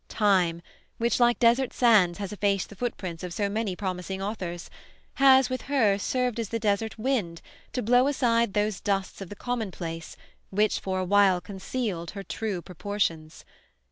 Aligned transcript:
Time, 0.09 0.63
which 0.97 1.19
like 1.19 1.37
desert 1.37 1.73
sands 1.73 2.17
has 2.17 2.33
effaced 2.33 2.69
the 2.69 2.75
footprints 2.75 3.21
of 3.23 3.31
so 3.35 3.47
many 3.47 3.75
promising 3.75 4.19
authors, 4.19 4.67
has, 5.21 5.47
with 5.47 5.61
her, 5.69 5.99
served 5.99 6.39
as 6.39 6.49
the 6.49 6.57
desert 6.57 6.97
wind, 6.97 7.39
to 7.71 7.83
blow 7.83 8.07
aside 8.07 8.53
those 8.55 8.81
dusts 8.81 9.21
of 9.21 9.29
the 9.29 9.35
commonplace 9.35 10.17
which 10.49 10.79
for 10.79 10.97
a 10.97 11.05
while 11.05 11.39
concealed 11.39 12.09
her 12.09 12.23
true 12.23 12.63
proportions. 12.63 13.45